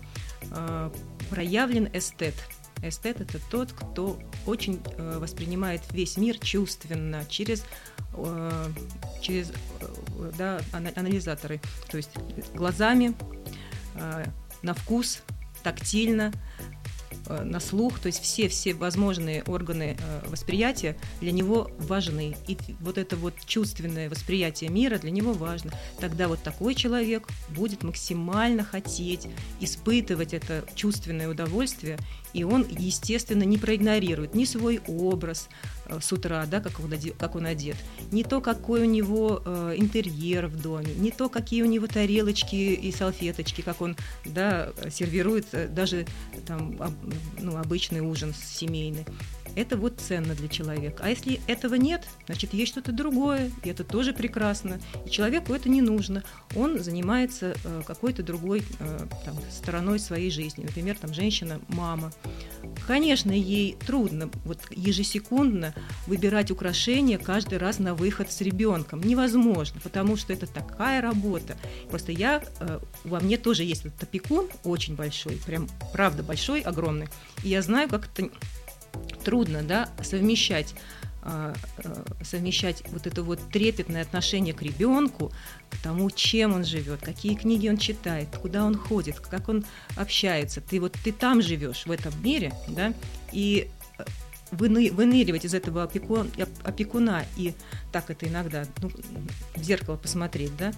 [1.30, 2.34] проявлен эстет,
[2.82, 7.64] эстет это тот, кто очень воспринимает весь мир чувственно, через
[9.20, 9.52] через
[10.36, 11.60] да, анализаторы,
[11.90, 12.10] то есть
[12.54, 13.14] глазами,
[13.98, 14.24] Э,
[14.62, 15.22] на вкус,
[15.62, 16.77] тактильно, Э,
[17.44, 22.36] на слух, то есть все, все возможные органы э, восприятия для него важны.
[22.46, 25.72] И вот это вот чувственное восприятие мира для него важно.
[26.00, 29.28] Тогда вот такой человек будет максимально хотеть
[29.60, 31.98] испытывать это чувственное удовольствие,
[32.32, 37.14] и он, естественно, не проигнорирует ни свой образ э, с утра, да, как он, одет,
[37.18, 37.76] как он одет,
[38.10, 39.42] не то, какой у него
[39.76, 45.46] интерьер в доме, не то, какие у него тарелочки и салфеточки, как он да, сервирует
[45.74, 46.06] даже
[46.46, 46.78] там,
[47.38, 49.06] ну, обычный ужин семейный.
[49.56, 51.02] Это вот ценно для человека.
[51.04, 54.80] А если этого нет, значит, есть что-то другое, и это тоже прекрасно.
[55.06, 56.22] И человеку это не нужно.
[56.54, 60.64] Он занимается э, какой-то другой э, там, стороной своей жизни.
[60.64, 62.12] Например, там женщина, мама.
[62.86, 65.74] Конечно, ей трудно вот ежесекундно
[66.06, 69.00] выбирать украшения каждый раз на выход с ребенком.
[69.00, 71.56] Невозможно, потому что это такая работа.
[71.90, 77.08] Просто я, э, во мне тоже есть этот опекун очень большой, прям правда большой, огромный.
[77.42, 78.30] И я знаю, как это
[79.24, 80.74] трудно да, совмещать
[81.20, 81.52] а,
[81.84, 85.30] а, совмещать вот это вот трепетное отношение к ребенку,
[85.68, 89.64] к тому, чем он живет, какие книги он читает, куда он ходит, как он
[89.96, 90.60] общается.
[90.60, 92.94] Ты вот ты там живешь в этом мире, да,
[93.32, 94.04] и э,
[94.52, 96.30] выны, выныривать из этого опекун,
[96.62, 97.52] опекуна и
[97.92, 98.90] так это иногда ну,
[99.54, 100.72] в зеркало посмотреть, да,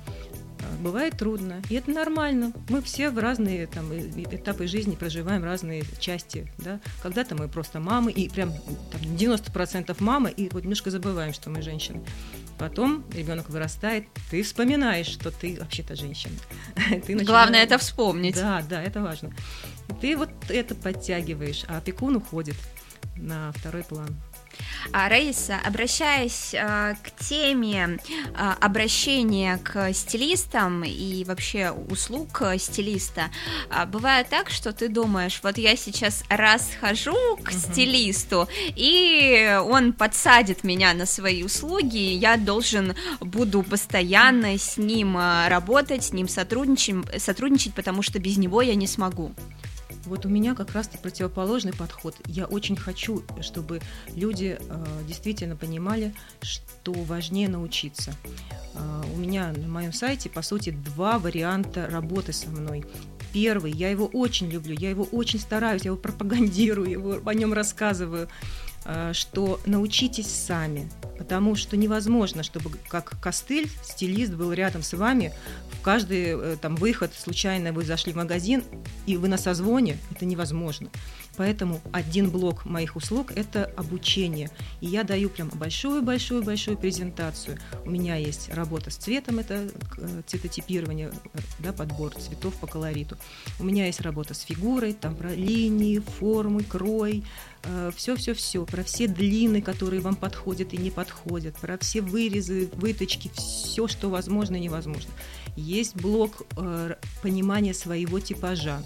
[0.80, 2.52] бывает трудно, и это нормально.
[2.68, 6.50] Мы все в разные там, этапы жизни проживаем разные части.
[6.58, 6.80] Да?
[7.02, 8.52] Когда-то мы просто мамы, и прям
[8.90, 12.02] там, 90% мамы, и вот немножко забываем, что мы женщины.
[12.58, 16.34] Потом ребенок вырастает, ты вспоминаешь, что ты вообще-то женщина.
[16.74, 17.26] ты начинаешь...
[17.26, 18.34] Главное это вспомнить.
[18.34, 19.32] Да, да, это важно.
[20.00, 22.56] Ты вот это подтягиваешь, а опекун уходит
[23.16, 24.14] на второй план.
[24.92, 27.98] А, Раиса, обращаясь а, к теме
[28.34, 33.30] а, обращения к стилистам и вообще услуг стилиста,
[33.88, 37.58] бывает так, что ты думаешь, вот я сейчас раз хожу к угу.
[37.58, 46.04] стилисту, и он подсадит меня на свои услуги, я должен буду постоянно с ним работать,
[46.04, 49.32] с ним сотрудничать, сотрудничать, потому что без него я не смогу.
[50.06, 52.16] Вот у меня как раз противоположный подход.
[52.26, 53.80] Я очень хочу, чтобы
[54.14, 58.14] люди э, действительно понимали, что важнее научиться.
[58.74, 62.84] Э, у меня на моем сайте, по сути, два варианта работы со мной.
[63.32, 67.52] Первый, я его очень люблю, я его очень стараюсь, я его пропагандирую, его, о нем
[67.52, 68.28] рассказываю.
[68.92, 75.32] Э, что научитесь сами, потому что невозможно, чтобы как костыль, стилист был рядом с вами,
[75.70, 78.64] в каждый э, там выход, случайно вы зашли в магазин,
[79.06, 80.90] и вы на созвоне, это невозможно.
[81.40, 84.50] Поэтому один блок моих услуг– это обучение.
[84.82, 87.56] И я даю прям большую-большую-большую презентацию.
[87.86, 91.10] У меня есть работа с цветом, это э, цветотипирование,
[91.58, 93.16] да, подбор цветов по колориту.
[93.58, 97.24] У меня есть работа с фигурой, там про линии, формы, крой,
[97.96, 103.88] все-все-все, про все длины, которые вам подходят и не подходят, про все вырезы, выточки, все,
[103.88, 105.10] что возможно и невозможно.
[105.56, 108.82] Есть блок э, понимания своего типажа.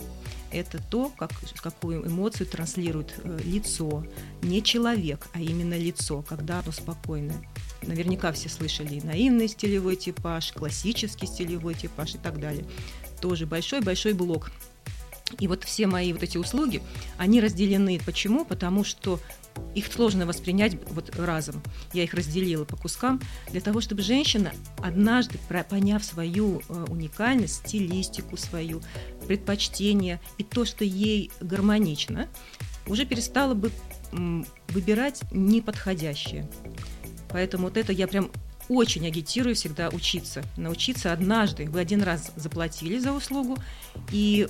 [0.55, 4.07] Это то, как, какую эмоцию транслирует э, лицо.
[4.40, 7.45] Не человек, а именно лицо, когда оно спокойное.
[7.83, 12.64] Наверняка все слышали наивный стилевой типаж, классический стилевой типаж и так далее.
[13.21, 14.53] Тоже большой-большой блок
[15.38, 16.83] и вот все мои вот эти услуги,
[17.19, 18.01] они разделены.
[18.05, 18.45] Почему?
[18.45, 19.19] Потому что
[19.75, 21.62] их сложно воспринять вот разом.
[21.93, 25.38] Я их разделила по кускам для того, чтобы женщина, однажды
[25.69, 28.83] поняв свою э, уникальность, стилистику свою,
[29.27, 32.29] предпочтение и то, что ей гармонично,
[32.87, 33.71] уже перестала бы
[34.69, 36.49] выбирать неподходящее.
[37.31, 38.31] Поэтому вот это я прям
[38.69, 40.43] очень агитирую всегда учиться.
[40.57, 41.67] Научиться однажды.
[41.69, 43.59] Вы один раз заплатили за услугу,
[44.11, 44.49] и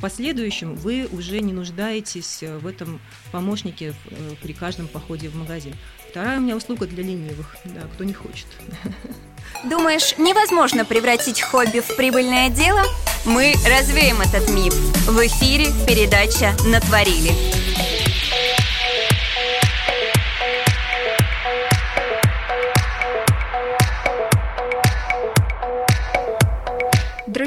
[0.00, 3.00] последующем вы уже не нуждаетесь э, в этом
[3.32, 5.74] помощнике э, при каждом походе в магазин.
[6.10, 8.46] Вторая у меня услуга для ленивых, да, кто не хочет.
[9.64, 12.82] Думаешь, невозможно превратить хобби в прибыльное дело?
[13.24, 14.74] Мы развеем этот миф.
[15.06, 17.69] В эфире передача «Натворили».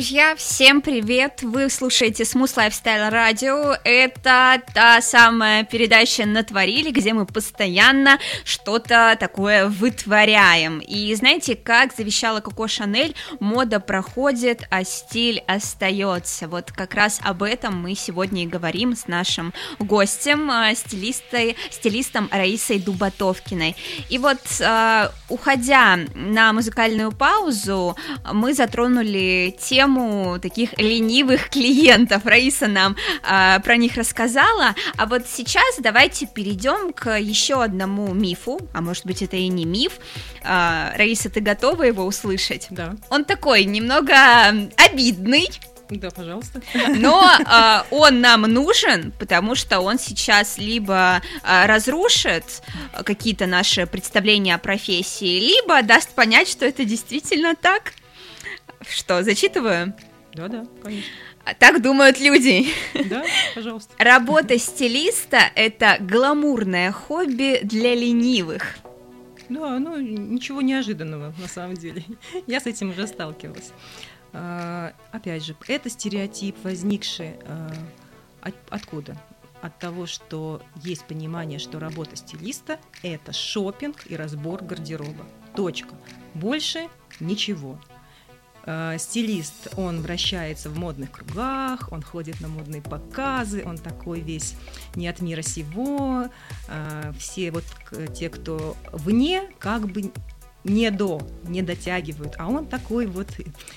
[0.04, 1.44] Друзья, всем привет!
[1.44, 3.74] Вы слушаете Smooth Lifestyle Radio.
[3.86, 10.80] Это та самая передача «Натворили», где мы постоянно что-то такое вытворяем.
[10.80, 16.50] И знаете, как завещала Коко Шанель, мода проходит, а стиль остается.
[16.50, 22.28] Вот как раз об этом мы сегодня и говорим с нашим гостем, а, стилистой, стилистом
[22.30, 23.78] Раисой Дубатовкиной.
[24.10, 27.96] И вот, а, уходя на музыкальную паузу,
[28.34, 32.26] мы затронули тему тему таких ленивых клиентов.
[32.26, 32.96] Раиса нам
[33.28, 34.76] э, про них рассказала.
[34.98, 39.66] А вот сейчас давайте перейдем к еще одному мифу, а может быть это и не
[39.66, 39.94] миф.
[40.44, 42.68] Э, Раиса, ты готова его услышать?
[42.70, 42.96] Да.
[43.10, 44.14] Он такой немного
[44.78, 45.50] обидный.
[45.90, 46.62] Да, пожалуйста.
[46.96, 52.64] Но э, он нам нужен, потому что он сейчас либо э, разрушит
[53.06, 57.94] какие-то наши представления о профессии, либо даст понять, что это действительно так.
[58.88, 59.94] Что, зачитываю?
[60.34, 61.12] Да, да, конечно.
[61.60, 62.68] Так думают люди.
[63.10, 63.94] Да, пожалуйста.
[63.98, 68.78] Работа стилиста– это гламурное хобби для ленивых.
[69.50, 72.04] Да, ну ничего неожиданного на самом деле.
[72.48, 73.72] Я с этим уже сталкивалась.
[74.32, 77.72] А, опять же, это стереотип, возникший а,
[78.42, 79.18] от, откуда?
[79.62, 85.26] От того, что есть понимание, что работа стилиста– это шопинг и разбор гардероба.
[85.56, 85.94] Точка.
[86.34, 86.88] Больше
[87.20, 87.80] ничего.
[88.66, 94.56] Э, стилист, он вращается в модных кругах, он ходит на модные показы, он такой весь
[94.96, 96.30] не от мира сего.
[96.70, 97.66] Э, все вот
[98.14, 100.12] те, кто вне, как бы
[100.64, 103.28] не до, не дотягивают, а он такой вот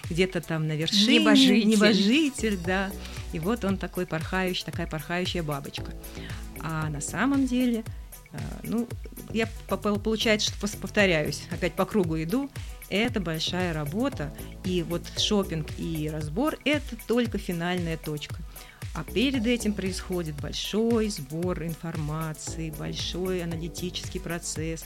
[0.09, 1.69] где-то там на вершине, небожитель.
[1.69, 2.91] небожитель, да.
[3.33, 5.93] И вот он такой порхающий, такая порхающая бабочка.
[6.61, 7.83] А на самом деле,
[8.33, 8.89] э, ну,
[9.33, 12.49] я получается, что повторяюсь, опять по кругу иду,
[12.89, 14.33] это большая работа,
[14.65, 18.37] и вот шопинг и разбор– это только финальная точка.
[18.95, 24.85] А перед этим происходит большой сбор информации, большой аналитический процесс,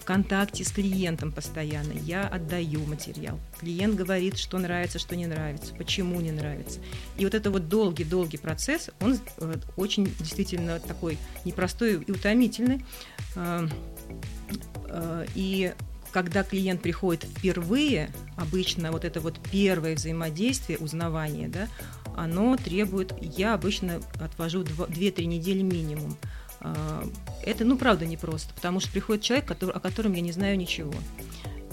[0.00, 1.92] в контакте с клиентом постоянно.
[1.92, 3.38] Я отдаю материал.
[3.58, 6.80] Клиент говорит, что нравится, что не нравится, почему не нравится.
[7.18, 12.84] И вот это вот долгий-долгий процесс, он э, очень действительно такой непростой и утомительный.
[13.34, 13.68] Э,
[14.88, 15.74] э, и
[16.12, 21.68] когда клиент приходит впервые, обычно вот это вот первое взаимодействие, узнавание, да,
[22.16, 26.16] оно требует, я обычно отвожу 2-3 недели минимум.
[26.60, 27.04] А,
[27.42, 30.92] это, ну, правда, непросто, потому что приходит человек, который, о котором я не знаю ничего.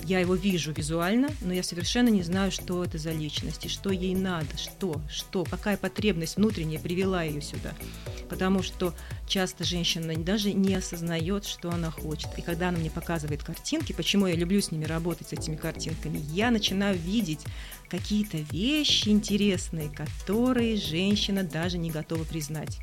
[0.07, 3.91] Я его вижу визуально, но я совершенно не знаю, что это за личность, и что
[3.91, 7.73] ей надо, что, что, какая потребность внутренняя привела ее сюда.
[8.29, 8.93] Потому что
[9.27, 12.29] часто женщина даже не осознает, что она хочет.
[12.37, 16.21] И когда она мне показывает картинки, почему я люблю с ними работать, с этими картинками,
[16.31, 17.41] я начинаю видеть
[17.89, 22.79] какие-то вещи интересные, которые женщина даже не готова признать.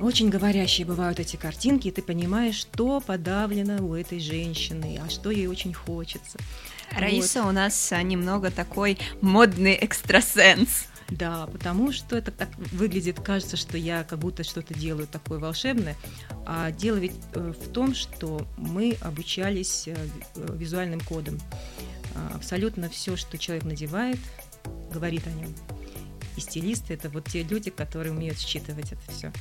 [0.00, 5.30] Очень говорящие бывают эти картинки, и ты понимаешь, что подавлено у этой женщины, а что
[5.30, 6.38] ей очень хочется.
[6.92, 7.50] Раиса вот.
[7.50, 10.86] у нас а, немного такой модный экстрасенс.
[11.08, 15.96] Да, потому что это так выглядит, кажется, что я как будто что-то делаю такое волшебное.
[16.46, 19.96] А дело ведь э, в том, что мы обучались э,
[20.34, 21.38] визуальным кодом.
[22.14, 24.18] А, абсолютно все, что человек надевает,
[24.92, 25.54] говорит о нем.
[26.36, 29.32] И стилисты это вот те люди, которые умеют считывать это все.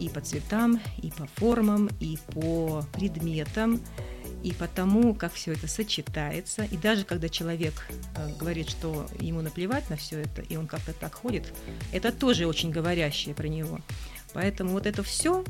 [0.00, 3.80] И по цветам, и по формам, и по предметам,
[4.42, 6.64] и по тому, как все это сочетается.
[6.64, 10.92] И даже когда человек э, говорит, что ему наплевать на все это, и он как-то
[10.94, 11.52] так ходит,
[11.92, 13.80] это тоже очень говорящее про него.
[14.32, 15.44] Поэтому вот это все,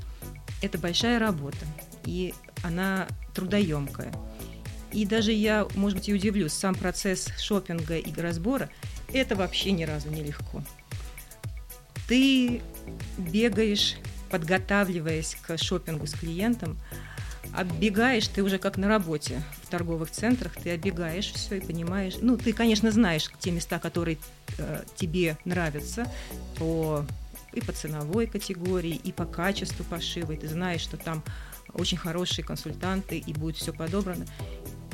[0.62, 1.64] это большая работа,
[2.04, 4.12] и она трудоемкая.
[4.92, 8.68] И даже я, может быть, и удивлюсь, сам процесс шопинга и разбора–
[9.12, 10.62] это вообще ни разу не легко.
[12.08, 12.60] Ты
[13.18, 13.96] бегаешь,
[14.30, 16.78] подготавливаясь к шопингу с клиентом,
[17.54, 22.14] оббегаешь, ты уже как на работе в торговых центрах, ты оббегаешь все и понимаешь.
[22.20, 24.18] Ну, ты, конечно, знаешь те места, которые
[24.58, 26.10] э, тебе нравятся
[26.58, 27.04] по
[27.52, 31.24] и по ценовой категории, и по качеству пошива, и ты знаешь, что там
[31.72, 34.26] очень хорошие консультанты, и будет все подобрано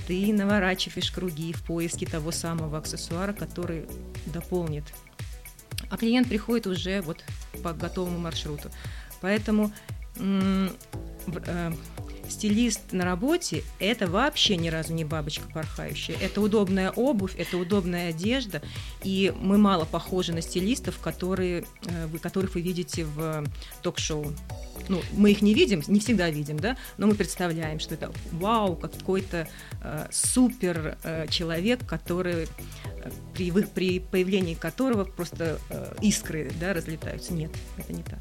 [0.06, 3.86] ты наворачиваешь круги в поиске того самого аксессуара, который
[4.26, 4.84] дополнит.
[5.90, 7.24] А клиент приходит уже вот
[7.62, 8.70] по готовому маршруту.
[9.20, 9.72] Поэтому
[10.18, 10.68] э,
[12.28, 16.16] стилист на работе– это вообще ни разу не бабочка порхающая.
[16.20, 18.62] Это удобная обувь, это удобная одежда,
[19.02, 23.44] и мы мало похожи на стилистов, которые, э, вы, которых вы видите в
[23.82, 24.32] ток-шоу.
[24.88, 28.76] Ну, мы их не видим, не всегда видим, да, но мы представляем, что это вау,
[28.76, 29.48] какой-то
[29.82, 37.32] э, супер э, человек, который э, при, при появлении которого просто э, искры да, разлетаются.
[37.32, 38.20] Нет, это не так.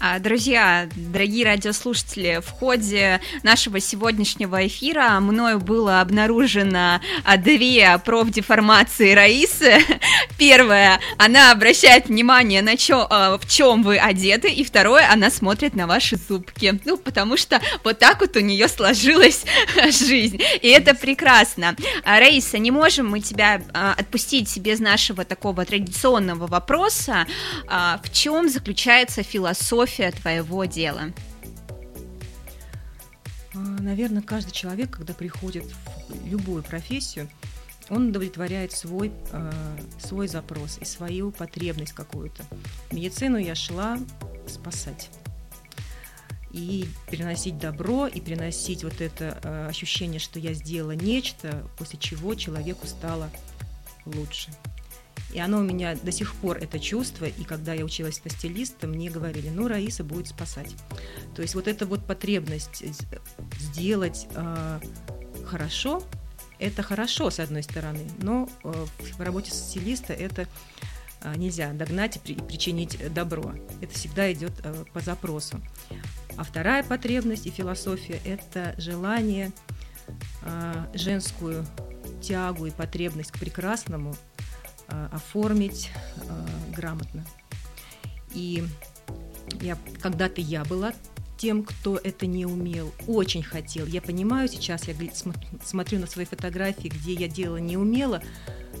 [0.00, 9.12] А, друзья, дорогие радиослушатели, в ходе нашего сегодняшнего эфира мною было обнаружено а, две профдеформации
[9.12, 9.78] Раисы.
[10.38, 15.74] Первое, она обращает внимание на чё, а, в чем вы одеты, и второе, она смотрит
[15.74, 16.78] на ваши зубки.
[16.84, 19.44] Ну, потому что вот так вот у нее сложилась
[19.90, 21.76] жизнь, и это прекрасно.
[22.04, 27.26] Раиса, не можем мы тебя отпустить без нашего такого традиционного вопроса.
[27.66, 31.12] В чем заключается философия философия твоего дела?
[33.54, 35.64] А, Наверное, каждый человек, когда приходит
[36.08, 37.28] в любую профессию,
[37.90, 39.52] он удовлетворяет свой, э,
[39.98, 42.44] свой запрос и свою потребность какую-то.
[42.88, 43.98] В медицину я шла
[44.46, 45.10] спасать
[46.52, 52.36] и переносить добро, и переносить вот это э, ощущение, что я сделала нечто, после чего
[52.36, 53.28] человеку стало
[54.06, 54.50] лучше.
[55.32, 58.86] И оно у меня до сих пор это чувство, и когда я училась на стилиста,
[58.86, 60.74] мне говорили, ну, Раиса будет спасать.
[61.34, 62.84] То есть вот эта вот потребность
[63.58, 64.80] сделать э,
[65.44, 66.02] хорошо,
[66.58, 70.46] это хорошо, с одной стороны, но э, в работе стилиста это
[71.22, 73.54] э, нельзя догнать и, при, и причинить добро.
[73.80, 75.60] Это всегда идет э, по запросу.
[76.36, 79.52] А вторая потребность и философия– это желание
[80.42, 81.66] э, женскую
[82.22, 84.16] тягу и потребность к прекрасному
[84.88, 87.24] оформить э, грамотно.
[88.32, 88.64] И
[89.60, 90.92] я, когда-то я была
[91.36, 93.86] тем, кто это не умел, очень хотел.
[93.86, 94.94] Я понимаю сейчас, я
[95.62, 98.22] смотрю на свои фотографии, где я делала не умела,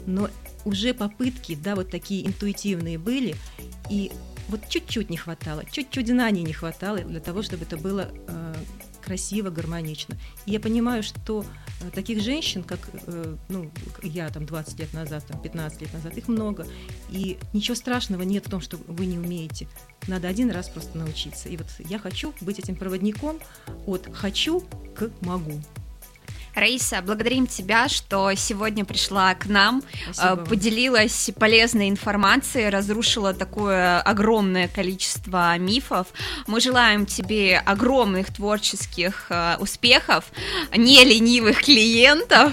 [0.06, 0.28] но
[0.64, 3.36] уже попытки, да, вот такие интуитивные были,
[3.90, 4.12] и
[4.48, 8.54] вот чуть-чуть не хватало, чуть-чуть знаний не хватало для того, чтобы это было э,
[9.02, 10.16] красиво, гармонично.
[10.46, 11.63] И я понимаю, что э,
[11.94, 13.70] таких женщин, как э, ну,
[14.02, 16.66] я там 20 лет назад, там, 15 лет назад, их много.
[17.10, 19.68] И ничего страшного нет в том, что вы не умеете.
[20.06, 21.48] Надо один раз просто научиться.
[21.48, 23.38] И вот я хочу быть этим проводником
[23.86, 24.62] от «хочу»
[24.94, 25.60] к «могу».
[26.54, 29.82] Раиса, благодарим тебя, что сегодня пришла к нам,
[30.12, 36.08] Спасибо э, поделилась полезной информацией, разрушила такое огромное количество мифов.
[36.46, 40.24] Мы желаем тебе огромных творческих э, успехов,
[40.76, 42.52] не ленивых клиентов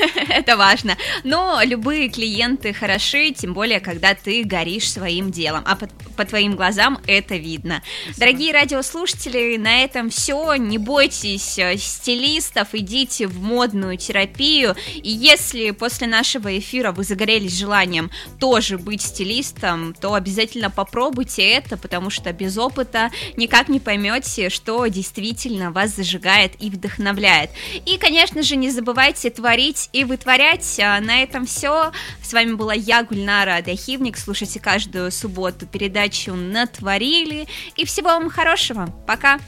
[0.28, 0.96] это важно.
[1.24, 6.56] Но любые клиенты хороши, тем более, когда ты горишь своим делом, а по, по твоим
[6.56, 7.82] глазам это видно.
[8.04, 8.20] Спасибо.
[8.20, 10.54] Дорогие радиослушатели, на этом все.
[10.56, 14.74] Не бойтесь э, стилистов, идите в модную терапию.
[14.94, 21.76] И если после нашего эфира вы загорелись желанием тоже быть стилистом, то обязательно попробуйте это,
[21.76, 27.50] потому что без опыта никак не поймете, что действительно вас зажигает и вдохновляет.
[27.86, 30.78] И, конечно же, не забывайте творить и вытворять.
[30.80, 31.92] А на этом все.
[32.22, 34.16] С вами была я, Гульнара Дахивник.
[34.16, 37.46] Слушайте каждую субботу передачу «Натворили».
[37.76, 38.86] И всего вам хорошего.
[39.06, 39.40] Пока!